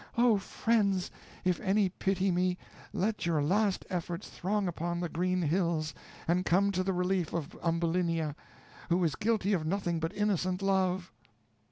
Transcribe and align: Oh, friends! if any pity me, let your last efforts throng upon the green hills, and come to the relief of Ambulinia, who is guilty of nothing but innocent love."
Oh, 0.17 0.39
friends! 0.39 1.11
if 1.45 1.59
any 1.59 1.87
pity 1.89 2.31
me, 2.31 2.57
let 2.91 3.27
your 3.27 3.39
last 3.43 3.85
efforts 3.87 4.27
throng 4.31 4.67
upon 4.67 4.99
the 4.99 5.09
green 5.09 5.43
hills, 5.43 5.93
and 6.27 6.43
come 6.43 6.71
to 6.71 6.81
the 6.83 6.91
relief 6.91 7.33
of 7.33 7.55
Ambulinia, 7.63 8.35
who 8.89 9.03
is 9.03 9.13
guilty 9.15 9.53
of 9.53 9.63
nothing 9.63 9.99
but 9.99 10.15
innocent 10.15 10.63
love." 10.63 11.11